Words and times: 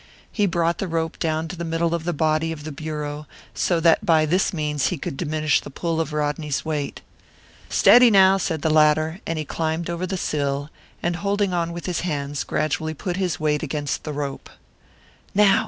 He 0.31 0.47
brought 0.47 0.79
the 0.79 0.87
rope 0.87 1.19
down 1.19 1.47
to 1.49 1.55
the 1.55 1.63
middle 1.63 1.93
of 1.93 2.05
the 2.05 2.11
body 2.11 2.51
of 2.51 2.63
the 2.63 2.71
bureau, 2.71 3.27
so 3.53 3.79
that 3.81 4.03
by 4.03 4.25
this 4.25 4.51
means 4.51 4.87
he 4.87 4.97
could 4.97 5.15
diminish 5.15 5.61
the 5.61 5.69
pull 5.69 6.01
of 6.01 6.11
Rodney's 6.11 6.65
weight. 6.65 7.01
"Steady 7.69 8.09
now," 8.09 8.39
said 8.39 8.63
the 8.63 8.71
latter; 8.71 9.19
and 9.27 9.37
he 9.37 9.45
climbed 9.45 9.91
over 9.91 10.07
the 10.07 10.17
sill, 10.17 10.71
and, 11.03 11.17
holding 11.17 11.53
on 11.53 11.71
with 11.71 11.85
his 11.85 11.99
hands, 11.99 12.43
gradually 12.43 12.95
put 12.95 13.17
his 13.17 13.39
weight 13.39 13.61
against 13.61 14.03
the 14.03 14.11
rope. 14.11 14.49
"Now! 15.35 15.59